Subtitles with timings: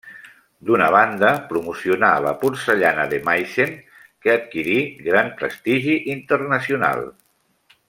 [0.67, 3.77] D'una banda promocionar la porcellana de Meissen
[4.25, 4.81] que adquirí
[5.11, 7.07] gran prestigi internacional.